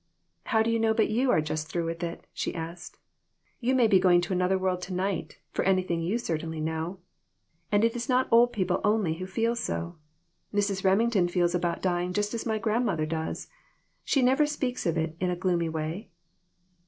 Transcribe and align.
"How 0.45 0.63
do 0.63 0.71
you 0.71 0.79
know 0.79 0.95
but 0.95 1.11
you 1.11 1.29
are 1.29 1.41
just 1.41 1.67
through 1.69 1.85
with 1.85 2.01
it?" 2.01 2.25
she 2.33 2.55
asked. 2.55 2.97
"You 3.59 3.75
may 3.75 3.85
be 3.85 3.99
going 3.99 4.19
to 4.21 4.33
another 4.33 4.57
world 4.57 4.81
to 4.81 4.93
night, 4.95 5.37
for 5.51 5.63
anything 5.63 6.01
you 6.01 6.17
certainly 6.17 6.59
know. 6.59 6.97
And 7.71 7.83
it 7.83 7.95
is 7.95 8.09
not 8.09 8.27
old 8.31 8.51
people 8.51 8.81
only 8.83 9.13
who 9.19 9.27
feel 9.27 9.55
so. 9.55 9.97
Mrs. 10.51 10.83
Remington 10.83 11.27
feels 11.27 11.53
about 11.53 11.83
dying 11.83 12.13
just 12.13 12.33
as 12.33 12.47
my 12.47 12.57
grandmother 12.57 13.05
does. 13.05 13.47
She 14.03 14.23
never 14.23 14.47
speaks 14.47 14.87
of 14.87 14.97
it 14.97 15.15
in 15.19 15.29
a 15.29 15.35
gloomy 15.35 15.69
way." 15.69 16.09